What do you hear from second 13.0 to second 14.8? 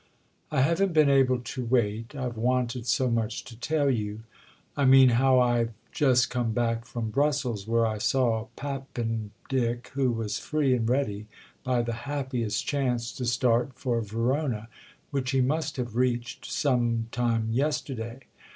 to start for Verona,